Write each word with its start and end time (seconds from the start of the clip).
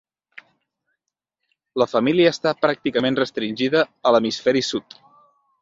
La 1.83 1.87
família 1.91 2.33
està 2.37 2.53
pràcticament 2.63 3.21
restringida 3.23 3.87
a 4.01 4.15
l'hemisferi 4.17 4.69
sud. 4.73 4.99